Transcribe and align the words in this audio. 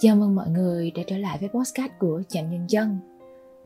Chào 0.00 0.16
mừng 0.16 0.34
mọi 0.34 0.50
người 0.50 0.90
đã 0.90 1.02
trở 1.06 1.18
lại 1.18 1.38
với 1.40 1.48
podcast 1.48 1.92
của 1.98 2.22
Chạm 2.28 2.50
Nhân 2.50 2.64
dân 2.68 2.98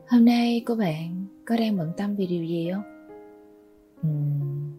Hôm 0.07 0.25
nay 0.25 0.63
cô 0.65 0.75
bạn 0.75 1.25
có 1.45 1.57
đang 1.57 1.77
bận 1.77 1.91
tâm 1.97 2.15
về 2.15 2.25
điều 2.25 2.43
gì 2.43 2.71
không? 2.73 2.83
Uhm. 4.07 4.71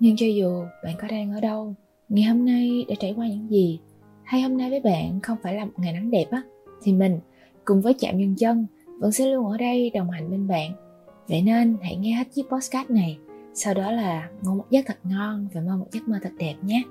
Nhưng 0.00 0.16
cho 0.16 0.26
dù 0.26 0.64
bạn 0.84 0.94
có 1.02 1.08
đang 1.08 1.32
ở 1.32 1.40
đâu, 1.40 1.74
Ngày 2.08 2.24
hôm 2.24 2.44
nay 2.44 2.84
đã 2.88 2.94
trải 3.00 3.14
qua 3.16 3.26
những 3.28 3.50
gì 3.50 3.80
Hay 4.22 4.42
hôm 4.42 4.56
nay 4.56 4.70
với 4.70 4.80
bạn 4.80 5.20
không 5.20 5.38
phải 5.42 5.54
là 5.54 5.64
một 5.64 5.72
ngày 5.76 5.92
nắng 5.92 6.10
đẹp 6.10 6.26
á 6.30 6.42
Thì 6.82 6.92
mình 6.92 7.20
cùng 7.64 7.80
với 7.80 7.94
Chạm 7.94 8.18
Nhân 8.18 8.34
dân 8.38 8.66
Vẫn 8.98 9.12
sẽ 9.12 9.26
luôn 9.26 9.46
ở 9.46 9.56
đây 9.58 9.90
đồng 9.90 10.10
hành 10.10 10.30
bên 10.30 10.46
bạn 10.48 10.70
Vậy 11.28 11.42
nên 11.42 11.76
hãy 11.82 11.96
nghe 11.96 12.12
hết 12.12 12.24
chiếc 12.32 12.44
podcast 12.50 12.90
này, 12.90 13.18
Sau 13.54 13.74
đó 13.74 13.92
là 13.92 14.30
ngủ 14.42 14.54
một 14.54 14.66
giấc 14.70 14.86
thật 14.86 14.98
ngon 15.04 15.48
Và 15.54 15.60
mơ 15.60 15.76
một 15.76 15.86
giấc 15.92 16.08
mơ 16.08 16.18
thật 16.22 16.32
đẹp 16.38 16.54
nhé 16.62 16.82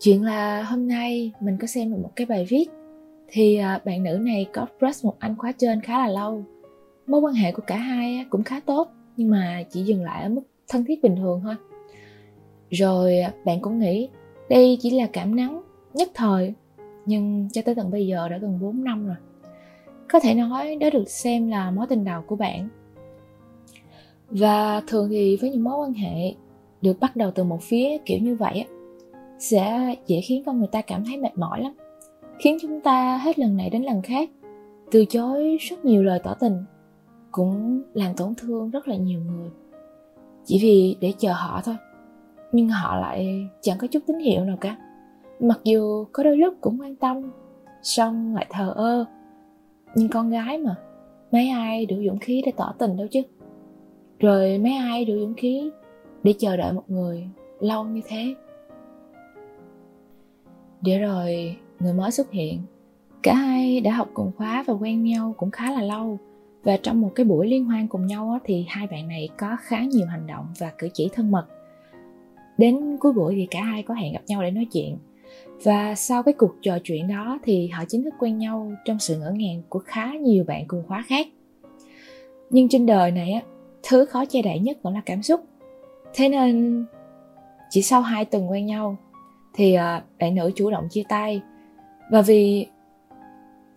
chuyện 0.00 0.22
là 0.22 0.62
hôm 0.62 0.88
nay 0.88 1.32
mình 1.40 1.56
có 1.60 1.66
xem 1.66 1.90
được 1.90 1.98
một 2.02 2.10
cái 2.16 2.26
bài 2.26 2.46
viết 2.48 2.66
thì 3.28 3.56
à, 3.56 3.80
bạn 3.84 4.02
nữ 4.02 4.18
này 4.20 4.46
có 4.52 4.66
crush 4.78 5.04
một 5.04 5.16
anh 5.18 5.36
khóa 5.38 5.52
trên 5.52 5.80
khá 5.80 5.98
là 5.98 6.08
lâu. 6.08 6.44
Mối 7.06 7.20
quan 7.20 7.34
hệ 7.34 7.52
của 7.52 7.62
cả 7.66 7.76
hai 7.76 8.26
cũng 8.30 8.44
khá 8.44 8.60
tốt, 8.60 8.88
nhưng 9.16 9.30
mà 9.30 9.64
chỉ 9.70 9.82
dừng 9.82 10.04
lại 10.04 10.22
ở 10.22 10.28
mức 10.28 10.42
thân 10.68 10.84
thiết 10.84 11.02
bình 11.02 11.16
thường 11.16 11.40
thôi. 11.44 11.54
Rồi 12.70 13.18
à, 13.18 13.32
bạn 13.44 13.60
cũng 13.60 13.78
nghĩ 13.78 14.08
đây 14.48 14.78
chỉ 14.80 14.90
là 14.90 15.06
cảm 15.12 15.36
nắng 15.36 15.62
nhất 15.94 16.10
thời, 16.14 16.54
nhưng 17.06 17.48
cho 17.52 17.62
tới 17.62 17.74
tận 17.74 17.90
bây 17.90 18.06
giờ 18.06 18.28
đã 18.28 18.38
gần 18.38 18.58
4 18.60 18.84
năm 18.84 19.06
rồi. 19.06 19.16
Có 20.08 20.20
thể 20.20 20.34
nói 20.34 20.76
đó 20.76 20.90
được 20.92 21.10
xem 21.10 21.48
là 21.48 21.70
mối 21.70 21.86
tình 21.88 22.04
đầu 22.04 22.22
của 22.26 22.36
bạn. 22.36 22.68
Và 24.30 24.82
thường 24.86 25.08
thì 25.10 25.36
với 25.40 25.50
những 25.50 25.64
mối 25.64 25.78
quan 25.78 25.92
hệ 25.92 26.34
được 26.82 27.00
bắt 27.00 27.16
đầu 27.16 27.30
từ 27.30 27.44
một 27.44 27.62
phía 27.62 27.98
kiểu 28.04 28.18
như 28.18 28.34
vậy 28.34 28.64
á 28.68 28.79
sẽ 29.40 29.94
dễ 30.06 30.20
khiến 30.20 30.42
con 30.46 30.58
người 30.58 30.68
ta 30.72 30.82
cảm 30.82 31.04
thấy 31.04 31.16
mệt 31.16 31.38
mỏi 31.38 31.60
lắm. 31.60 31.72
Khiến 32.38 32.58
chúng 32.62 32.80
ta 32.80 33.16
hết 33.16 33.38
lần 33.38 33.56
này 33.56 33.70
đến 33.70 33.82
lần 33.82 34.02
khác 34.02 34.30
từ 34.90 35.04
chối 35.04 35.56
rất 35.60 35.84
nhiều 35.84 36.02
lời 36.02 36.20
tỏ 36.24 36.34
tình, 36.34 36.64
cũng 37.30 37.82
làm 37.94 38.14
tổn 38.16 38.34
thương 38.34 38.70
rất 38.70 38.88
là 38.88 38.96
nhiều 38.96 39.20
người. 39.20 39.50
Chỉ 40.44 40.58
vì 40.62 40.96
để 41.00 41.12
chờ 41.18 41.32
họ 41.32 41.60
thôi, 41.64 41.76
nhưng 42.52 42.68
họ 42.68 42.96
lại 42.96 43.48
chẳng 43.60 43.78
có 43.78 43.86
chút 43.86 44.02
tín 44.06 44.18
hiệu 44.18 44.44
nào 44.44 44.56
cả. 44.60 44.76
Mặc 45.40 45.60
dù 45.64 46.04
có 46.12 46.22
đôi 46.22 46.36
lúc 46.36 46.54
cũng 46.60 46.80
quan 46.80 46.96
tâm, 46.96 47.30
xong 47.82 48.34
lại 48.34 48.46
thờ 48.50 48.72
ơ, 48.76 49.04
nhưng 49.94 50.08
con 50.08 50.30
gái 50.30 50.58
mà, 50.58 50.74
mấy 51.32 51.48
ai 51.48 51.86
đủ 51.86 51.96
dũng 52.06 52.18
khí 52.18 52.42
để 52.46 52.52
tỏ 52.56 52.74
tình 52.78 52.96
đâu 52.96 53.06
chứ? 53.10 53.22
Rồi 54.18 54.58
mấy 54.58 54.72
ai 54.72 55.04
đủ 55.04 55.14
dũng 55.20 55.34
khí 55.34 55.70
để 56.22 56.34
chờ 56.38 56.56
đợi 56.56 56.72
một 56.72 56.84
người 56.88 57.28
lâu 57.60 57.84
như 57.84 58.00
thế? 58.06 58.34
Để 60.82 60.98
rồi 60.98 61.56
người 61.80 61.92
mới 61.92 62.10
xuất 62.10 62.30
hiện. 62.30 62.62
Cả 63.22 63.34
hai 63.34 63.80
đã 63.80 63.92
học 63.92 64.08
cùng 64.14 64.32
khóa 64.36 64.64
và 64.66 64.74
quen 64.74 65.04
nhau 65.04 65.34
cũng 65.36 65.50
khá 65.50 65.70
là 65.70 65.82
lâu. 65.82 66.18
Và 66.62 66.76
trong 66.76 67.00
một 67.00 67.12
cái 67.14 67.24
buổi 67.24 67.48
liên 67.48 67.64
hoan 67.64 67.88
cùng 67.88 68.06
nhau 68.06 68.38
thì 68.44 68.64
hai 68.68 68.86
bạn 68.86 69.08
này 69.08 69.28
có 69.38 69.56
khá 69.60 69.84
nhiều 69.84 70.06
hành 70.06 70.26
động 70.26 70.46
và 70.58 70.72
cử 70.78 70.88
chỉ 70.94 71.08
thân 71.12 71.30
mật. 71.30 71.46
Đến 72.58 72.96
cuối 73.00 73.12
buổi 73.12 73.34
thì 73.34 73.46
cả 73.50 73.62
hai 73.62 73.82
có 73.82 73.94
hẹn 73.94 74.12
gặp 74.12 74.22
nhau 74.26 74.42
để 74.42 74.50
nói 74.50 74.66
chuyện. 74.72 74.98
Và 75.62 75.94
sau 75.94 76.22
cái 76.22 76.34
cuộc 76.34 76.54
trò 76.62 76.78
chuyện 76.84 77.08
đó 77.08 77.38
thì 77.42 77.68
họ 77.68 77.84
chính 77.88 78.04
thức 78.04 78.14
quen 78.18 78.38
nhau 78.38 78.72
trong 78.84 78.98
sự 78.98 79.18
ngỡ 79.18 79.30
ngàng 79.30 79.62
của 79.68 79.78
khá 79.78 80.14
nhiều 80.14 80.44
bạn 80.44 80.64
cùng 80.68 80.82
khóa 80.88 81.04
khác. 81.06 81.26
Nhưng 82.50 82.68
trên 82.68 82.86
đời 82.86 83.10
này 83.10 83.32
á, 83.32 83.40
thứ 83.82 84.04
khó 84.04 84.24
che 84.24 84.42
đậy 84.42 84.58
nhất 84.58 84.78
vẫn 84.82 84.94
là 84.94 85.00
cảm 85.06 85.22
xúc. 85.22 85.40
Thế 86.14 86.28
nên, 86.28 86.84
chỉ 87.70 87.82
sau 87.82 88.00
hai 88.00 88.24
tuần 88.24 88.50
quen 88.50 88.66
nhau 88.66 88.96
thì 89.54 89.74
à, 89.74 90.02
bạn 90.18 90.34
nữ 90.34 90.50
chủ 90.54 90.70
động 90.70 90.88
chia 90.90 91.02
tay. 91.08 91.42
Và 92.10 92.22
vì 92.22 92.66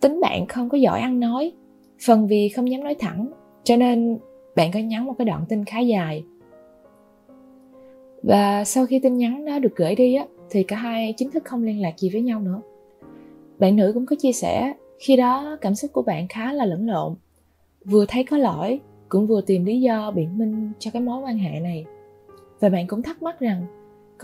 tính 0.00 0.20
bạn 0.20 0.46
không 0.46 0.68
có 0.68 0.78
giỏi 0.78 1.00
ăn 1.00 1.20
nói, 1.20 1.52
phần 2.06 2.26
vì 2.26 2.48
không 2.48 2.70
dám 2.70 2.84
nói 2.84 2.94
thẳng, 2.94 3.30
cho 3.64 3.76
nên 3.76 4.18
bạn 4.56 4.70
có 4.72 4.80
nhắn 4.80 5.06
một 5.06 5.14
cái 5.18 5.24
đoạn 5.24 5.44
tin 5.48 5.64
khá 5.64 5.78
dài. 5.78 6.24
Và 8.22 8.64
sau 8.64 8.86
khi 8.86 8.98
tin 8.98 9.16
nhắn 9.16 9.44
đó 9.44 9.58
được 9.58 9.76
gửi 9.76 9.94
đi 9.94 10.14
á, 10.14 10.24
thì 10.50 10.62
cả 10.62 10.76
hai 10.76 11.14
chính 11.16 11.30
thức 11.30 11.44
không 11.44 11.62
liên 11.62 11.80
lạc 11.80 11.98
gì 11.98 12.10
với 12.12 12.22
nhau 12.22 12.40
nữa. 12.40 12.60
Bạn 13.58 13.76
nữ 13.76 13.90
cũng 13.94 14.06
có 14.06 14.16
chia 14.18 14.32
sẻ, 14.32 14.74
khi 14.98 15.16
đó 15.16 15.56
cảm 15.60 15.74
xúc 15.74 15.92
của 15.92 16.02
bạn 16.02 16.28
khá 16.28 16.52
là 16.52 16.64
lẫn 16.64 16.88
lộn. 16.88 17.14
Vừa 17.84 18.04
thấy 18.08 18.24
có 18.24 18.36
lỗi, 18.36 18.80
cũng 19.08 19.26
vừa 19.26 19.40
tìm 19.40 19.64
lý 19.64 19.80
do 19.80 20.10
biện 20.10 20.38
minh 20.38 20.72
cho 20.78 20.90
cái 20.90 21.02
mối 21.02 21.20
quan 21.20 21.38
hệ 21.38 21.60
này. 21.60 21.84
Và 22.60 22.68
bạn 22.68 22.86
cũng 22.86 23.02
thắc 23.02 23.22
mắc 23.22 23.40
rằng 23.40 23.66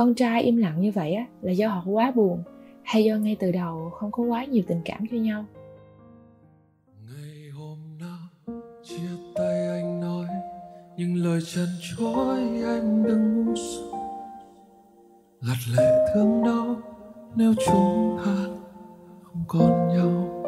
con 0.01 0.15
trai 0.15 0.43
im 0.43 0.57
lặng 0.57 0.81
như 0.81 0.93
vậy 0.95 1.15
á, 1.15 1.27
là 1.43 1.53
do 1.53 1.69
họ 1.69 1.83
quá 1.87 2.13
buồn, 2.15 2.43
hay 2.83 3.05
do 3.05 3.17
ngay 3.17 3.37
từ 3.41 3.53
đầu 3.53 3.91
không 3.91 4.11
có 4.13 4.23
quá 4.23 4.45
nhiều 4.45 4.63
tình 4.67 4.81
cảm 4.85 5.07
cho 5.11 5.17
nhau? 5.17 5.45
Ngày 7.09 7.51
hôm 7.55 7.79
đó 8.01 8.19
chia 8.85 9.11
tay 9.35 9.69
anh 9.69 10.01
nói, 10.01 10.27
những 10.97 11.15
lời 11.15 11.41
chân 11.55 11.69
chối 11.81 12.39
em 12.65 13.05
đừng 13.05 13.47
ngu 13.47 13.55
sợ 13.55 13.99
gạt 15.41 15.77
lệ 15.77 16.07
thương 16.15 16.45
đau 16.45 16.77
nếu 17.37 17.55
chúng 17.67 18.19
ta 18.25 18.37
không 19.23 19.45
còn 19.49 19.89
nhau. 19.89 20.43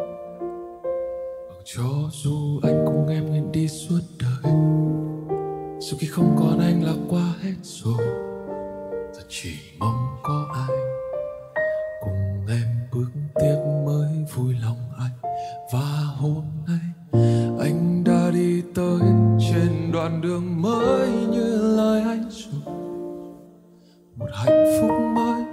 Cho 1.64 2.10
dù 2.12 2.60
anh 2.62 2.84
cùng 2.86 3.08
em 3.08 3.26
nguyện 3.26 3.52
đi 3.52 3.68
suốt 3.68 4.00
đời, 4.20 4.52
dù 5.78 5.96
khi 6.00 6.06
không 6.06 6.36
còn 6.38 6.58
anh 6.58 6.82
là 6.84 6.94
qua 7.08 7.34
hết 7.42 7.54
rồi 7.62 8.32
chỉ 9.28 9.56
mong 9.78 10.16
có 10.22 10.46
ai 10.54 10.78
cùng 12.00 12.46
em 12.48 12.68
bước 12.92 13.10
tiếp 13.34 13.56
mới 13.86 14.08
vui 14.34 14.54
lòng 14.62 14.90
anh. 14.98 15.32
Và 15.72 15.88
hôm 16.16 16.44
nay 16.66 17.16
anh 17.60 18.04
đã 18.04 18.30
đi 18.34 18.62
tới 18.74 19.00
trên 19.50 19.92
đoạn 19.92 20.20
đường 20.20 20.62
mới 20.62 21.10
như 21.10 21.76
lời 21.76 22.02
anh 22.02 22.30
rồi 22.30 22.74
một 24.16 24.28
hạnh 24.32 24.64
phúc 24.80 24.90
mới 25.14 25.44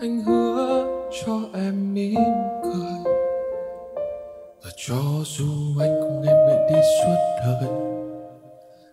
anh 0.00 0.20
hứa 0.20 0.86
cho 1.26 1.40
em 1.54 1.94
mỉm 1.94 2.18
cười. 2.64 3.12
Và 4.64 4.70
cho 4.86 5.00
dù 5.24 5.80
anh 5.80 6.00
cùng 6.00 6.22
em 6.22 6.36
nguyện 6.36 6.60
đi 6.68 6.80
suốt 7.00 7.16
đời, 7.38 7.70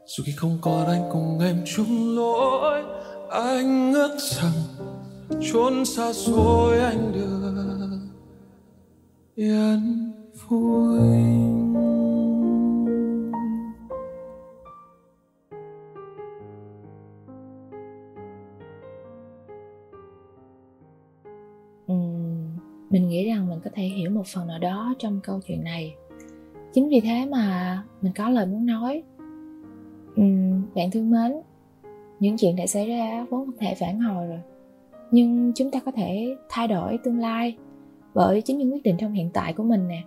dù 0.06 0.24
khi 0.26 0.32
không 0.32 0.58
còn 0.62 0.88
anh 0.88 1.10
cùng 1.12 1.40
em 1.40 1.64
chung 1.66 2.16
lối 2.16 2.84
anh 3.30 3.94
ước 3.94 4.18
rằng 4.20 4.52
chốn 5.42 5.86
xa 5.86 6.14
xôi 6.14 6.80
anh 6.80 7.12
được 7.14 8.00
yên 9.36 10.12
vui. 10.48 11.00
Ừ, 21.88 21.96
mình 22.90 23.10
nghĩ 23.10 23.26
rằng 23.28 23.50
mình 23.50 23.60
có 23.64 23.70
thể 23.74 23.84
hiểu 23.84 24.12
một 24.12 24.24
phần 24.34 24.48
nào 24.48 24.60
đó 24.60 24.94
trong 25.00 25.20
câu 25.24 25.40
chuyện 25.48 25.64
này. 25.64 25.96
Chính 26.74 26.90
vì 26.90 27.00
thế 27.00 27.26
mà 27.32 27.84
mình 28.02 28.14
có 28.16 28.30
lời 28.30 28.46
muốn 28.46 28.66
nói. 28.66 29.04
Ừ, 30.16 30.24
bạn 30.76 30.92
thương 30.92 31.12
mến 31.12 31.32
những 32.20 32.38
chuyện 32.38 32.56
đã 32.56 32.68
xảy 32.68 32.88
ra 32.88 33.26
vốn 33.30 33.46
không 33.46 33.58
thể 33.60 33.76
phản 33.76 34.00
hồi 34.00 34.28
rồi. 34.28 34.40
Nhưng 35.12 35.52
chúng 35.56 35.72
ta 35.72 35.80
có 35.80 35.92
thể 35.92 36.36
thay 36.50 36.68
đổi 36.68 37.00
tương 37.04 37.20
lai 37.20 37.58
bởi 38.14 38.42
chính 38.42 38.58
những 38.58 38.74
quyết 38.74 38.84
định 38.84 38.96
trong 38.98 39.12
hiện 39.12 39.30
tại 39.34 39.54
của 39.54 39.64
mình 39.64 39.88
nè. 39.88 40.04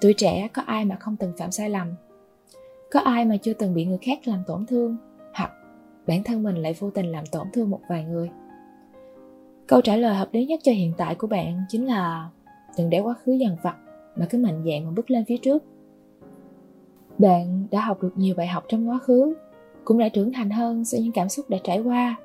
Tuổi 0.00 0.14
trẻ 0.16 0.48
có 0.52 0.62
ai 0.62 0.84
mà 0.84 0.96
không 0.96 1.16
từng 1.16 1.32
phạm 1.38 1.50
sai 1.50 1.70
lầm? 1.70 1.88
Có 2.90 3.00
ai 3.00 3.24
mà 3.24 3.36
chưa 3.36 3.52
từng 3.52 3.74
bị 3.74 3.84
người 3.84 3.98
khác 4.02 4.18
làm 4.24 4.42
tổn 4.46 4.66
thương? 4.66 4.96
Hoặc 5.34 5.52
bản 6.06 6.22
thân 6.22 6.42
mình 6.42 6.56
lại 6.56 6.74
vô 6.78 6.90
tình 6.90 7.06
làm 7.06 7.26
tổn 7.26 7.46
thương 7.52 7.70
một 7.70 7.80
vài 7.88 8.04
người? 8.04 8.30
Câu 9.66 9.80
trả 9.80 9.96
lời 9.96 10.14
hợp 10.14 10.28
lý 10.32 10.46
nhất 10.46 10.60
cho 10.62 10.72
hiện 10.72 10.92
tại 10.96 11.14
của 11.14 11.26
bạn 11.26 11.62
chính 11.68 11.86
là 11.86 12.30
đừng 12.78 12.90
để 12.90 13.00
quá 13.00 13.14
khứ 13.24 13.32
dằn 13.32 13.56
vặt 13.62 13.76
mà 14.16 14.26
cứ 14.30 14.38
mạnh 14.38 14.64
dạn 14.66 14.84
mà 14.84 14.90
bước 14.90 15.10
lên 15.10 15.24
phía 15.24 15.36
trước. 15.36 15.64
Bạn 17.18 17.66
đã 17.70 17.80
học 17.80 18.02
được 18.02 18.12
nhiều 18.16 18.34
bài 18.34 18.46
học 18.46 18.64
trong 18.68 18.88
quá 18.88 18.98
khứ 18.98 19.34
cũng 19.84 19.98
đã 19.98 20.08
trưởng 20.08 20.32
thành 20.32 20.50
hơn 20.50 20.84
sau 20.84 21.00
những 21.00 21.12
cảm 21.12 21.28
xúc 21.28 21.50
đã 21.50 21.58
trải 21.64 21.80
qua. 21.80 22.16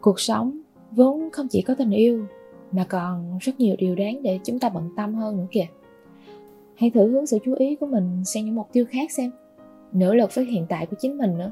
Cuộc 0.00 0.20
sống 0.20 0.60
vốn 0.90 1.30
không 1.32 1.48
chỉ 1.50 1.62
có 1.62 1.74
tình 1.74 1.90
yêu, 1.90 2.26
mà 2.72 2.86
còn 2.88 3.38
rất 3.40 3.60
nhiều 3.60 3.76
điều 3.78 3.94
đáng 3.94 4.22
để 4.22 4.38
chúng 4.44 4.58
ta 4.58 4.68
bận 4.68 4.90
tâm 4.96 5.14
hơn 5.14 5.36
nữa 5.36 5.46
kìa. 5.50 5.66
Hãy 6.76 6.90
thử 6.90 7.10
hướng 7.10 7.26
sự 7.26 7.38
chú 7.44 7.54
ý 7.54 7.76
của 7.76 7.86
mình 7.86 8.22
sang 8.24 8.44
những 8.44 8.54
mục 8.54 8.68
tiêu 8.72 8.84
khác 8.90 9.10
xem, 9.10 9.30
nỗ 9.92 10.14
lực 10.14 10.34
với 10.34 10.44
hiện 10.44 10.66
tại 10.68 10.86
của 10.86 10.96
chính 11.00 11.18
mình 11.18 11.38
nữa. 11.38 11.50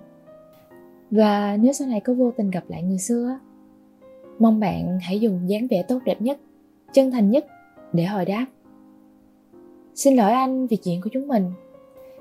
Và 1.10 1.56
nếu 1.56 1.72
sau 1.72 1.88
này 1.88 2.00
có 2.00 2.14
vô 2.14 2.30
tình 2.36 2.50
gặp 2.50 2.64
lại 2.68 2.82
người 2.82 2.98
xưa 2.98 3.38
mong 4.40 4.60
bạn 4.60 4.98
hãy 5.02 5.20
dùng 5.20 5.40
dáng 5.46 5.66
vẻ 5.70 5.82
tốt 5.88 5.98
đẹp 6.04 6.22
nhất, 6.22 6.38
chân 6.92 7.10
thành 7.10 7.30
nhất 7.30 7.46
để 7.92 8.04
hồi 8.04 8.24
đáp. 8.24 8.46
Xin 9.94 10.16
lỗi 10.16 10.32
anh 10.32 10.66
vì 10.66 10.76
chuyện 10.76 11.00
của 11.00 11.10
chúng 11.12 11.28
mình. 11.28 11.44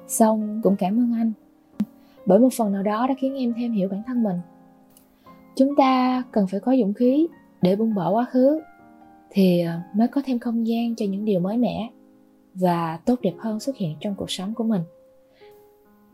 Xong 0.08 0.62
cũng 0.64 0.76
cảm 0.76 1.00
ơn 1.00 1.14
anh 1.14 1.32
bởi 2.30 2.40
một 2.40 2.50
phần 2.58 2.72
nào 2.72 2.84
đó 2.84 3.08
đã 3.08 3.14
khiến 3.18 3.36
em 3.36 3.54
thêm 3.58 3.72
hiểu 3.72 3.90
bản 3.90 4.04
thân 4.08 4.24
mình. 4.24 4.36
Chúng 5.56 5.76
ta 5.76 6.24
cần 6.32 6.48
phải 6.48 6.60
có 6.60 6.76
dũng 6.80 6.94
khí 6.94 7.28
để 7.62 7.76
buông 7.76 7.96
bỏ 7.96 8.12
quá 8.12 8.26
khứ 8.32 8.62
thì 9.30 9.62
ờ, 9.62 9.74
mới 9.96 10.08
có 10.08 10.22
thêm 10.26 10.40
không 10.40 10.68
gian 10.68 10.96
cho 10.96 11.06
những 11.10 11.26
điều 11.26 11.40
mới 11.40 11.58
mẻ 11.58 11.90
và 12.54 13.00
tốt 13.06 13.16
đẹp 13.22 13.34
hơn 13.38 13.60
xuất 13.60 13.76
hiện 13.76 13.96
trong 14.00 14.16
cuộc 14.16 14.32
sống 14.32 14.54
của 14.54 14.64
mình. 14.64 14.82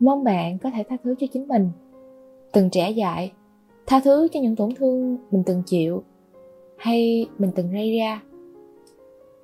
Mong 0.00 0.24
bạn 0.24 0.58
có 0.58 0.70
thể 0.70 0.84
tha 0.88 0.96
thứ 1.04 1.14
cho 1.18 1.26
chính 1.32 1.48
mình, 1.48 1.70
từng 2.52 2.70
trẻ 2.70 2.90
dại 2.90 3.32
tha 3.86 4.00
thứ 4.04 4.28
cho 4.32 4.40
những 4.40 4.56
tổn 4.56 4.74
thương 4.74 5.18
mình 5.30 5.42
từng 5.46 5.62
chịu 5.66 6.02
hay 6.78 7.26
mình 7.38 7.50
từng 7.54 7.70
gây 7.70 7.98
ra. 7.98 8.22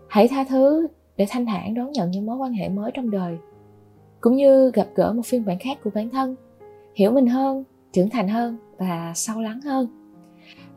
Hãy 0.08 0.28
tha 0.28 0.44
thứ 0.44 0.86
để 1.16 1.26
thanh 1.30 1.46
thản 1.46 1.74
đón 1.74 1.92
nhận 1.92 2.10
những 2.10 2.26
mối 2.26 2.36
quan 2.36 2.52
hệ 2.52 2.68
mới 2.68 2.90
trong 2.94 3.10
đời, 3.10 3.36
cũng 4.20 4.36
như 4.36 4.70
gặp 4.70 4.88
gỡ 4.94 5.12
một 5.12 5.26
phiên 5.26 5.44
bản 5.44 5.58
khác 5.58 5.78
của 5.84 5.90
bản 5.94 6.10
thân 6.10 6.36
hiểu 6.94 7.10
mình 7.10 7.26
hơn 7.26 7.64
trưởng 7.92 8.10
thành 8.10 8.28
hơn 8.28 8.56
và 8.78 9.12
sâu 9.14 9.40
lắng 9.40 9.60
hơn. 9.60 9.86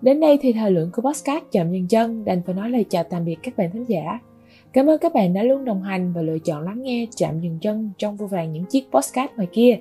Đến 0.01 0.19
đây 0.19 0.38
thì 0.41 0.53
thời 0.53 0.71
lượng 0.71 0.89
của 0.94 1.01
podcast 1.01 1.44
chậm 1.51 1.71
dừng 1.71 1.88
chân 1.88 2.25
đành 2.25 2.41
phải 2.45 2.56
nói 2.56 2.69
lời 2.69 2.85
chào 2.89 3.03
tạm 3.03 3.25
biệt 3.25 3.38
các 3.44 3.57
bạn 3.57 3.69
thính 3.73 3.85
giả. 3.88 4.19
Cảm 4.73 4.89
ơn 4.89 5.00
các 5.00 5.13
bạn 5.13 5.33
đã 5.33 5.44
luôn 5.44 5.65
đồng 5.65 5.81
hành 5.81 6.13
và 6.13 6.21
lựa 6.21 6.39
chọn 6.39 6.63
lắng 6.63 6.81
nghe 6.81 7.07
chạm 7.15 7.39
dừng 7.39 7.57
chân 7.62 7.89
trong 7.97 8.17
vô 8.17 8.27
vàng 8.27 8.53
những 8.53 8.65
chiếc 8.65 8.91
podcast 8.91 9.31
ngoài 9.35 9.47
kia. 9.51 9.79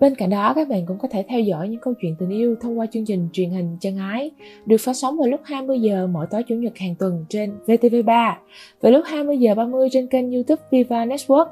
Bên 0.00 0.14
cạnh 0.14 0.30
đó, 0.30 0.52
các 0.54 0.68
bạn 0.68 0.86
cũng 0.86 0.98
có 0.98 1.08
thể 1.08 1.24
theo 1.28 1.40
dõi 1.40 1.68
những 1.68 1.80
câu 1.80 1.94
chuyện 2.00 2.16
tình 2.18 2.30
yêu 2.30 2.56
thông 2.60 2.78
qua 2.78 2.86
chương 2.86 3.04
trình 3.04 3.28
truyền 3.32 3.50
hình 3.50 3.76
Chân 3.80 3.96
Ái, 3.96 4.30
được 4.66 4.76
phát 4.80 4.92
sóng 4.92 5.18
vào 5.18 5.28
lúc 5.28 5.40
20 5.44 5.80
giờ 5.80 6.06
mỗi 6.06 6.26
tối 6.30 6.42
chủ 6.42 6.54
nhật 6.54 6.78
hàng 6.78 6.94
tuần 6.94 7.24
trên 7.28 7.52
VTV3 7.66 8.34
và 8.80 8.90
lúc 8.90 9.04
20 9.06 9.38
giờ 9.38 9.54
30 9.54 9.88
trên 9.92 10.06
kênh 10.06 10.32
YouTube 10.32 10.62
Viva 10.70 11.06
Network. 11.06 11.46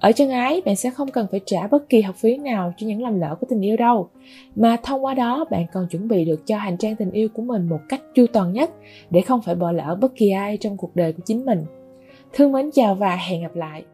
Ở 0.00 0.12
chân 0.12 0.30
ái, 0.30 0.62
bạn 0.64 0.76
sẽ 0.76 0.90
không 0.90 1.10
cần 1.10 1.26
phải 1.30 1.40
trả 1.46 1.66
bất 1.66 1.88
kỳ 1.88 2.02
học 2.02 2.16
phí 2.16 2.36
nào 2.36 2.74
cho 2.76 2.86
những 2.86 3.02
lầm 3.02 3.20
lỡ 3.20 3.36
của 3.40 3.46
tình 3.50 3.60
yêu 3.60 3.76
đâu, 3.76 4.08
mà 4.56 4.76
thông 4.82 5.04
qua 5.04 5.14
đó 5.14 5.44
bạn 5.50 5.66
còn 5.72 5.86
chuẩn 5.88 6.08
bị 6.08 6.24
được 6.24 6.46
cho 6.46 6.56
hành 6.56 6.76
trang 6.76 6.96
tình 6.96 7.10
yêu 7.10 7.28
của 7.34 7.42
mình 7.42 7.68
một 7.68 7.80
cách 7.88 8.00
chu 8.14 8.26
toàn 8.32 8.52
nhất 8.52 8.70
để 9.10 9.20
không 9.20 9.42
phải 9.42 9.54
bỏ 9.54 9.72
lỡ 9.72 9.98
bất 10.00 10.12
kỳ 10.16 10.30
ai 10.30 10.56
trong 10.56 10.76
cuộc 10.76 10.96
đời 10.96 11.12
của 11.12 11.22
chính 11.24 11.44
mình. 11.44 11.64
Thương 12.32 12.52
mến 12.52 12.70
chào 12.72 12.94
và 12.94 13.16
hẹn 13.16 13.42
gặp 13.42 13.54
lại. 13.54 13.84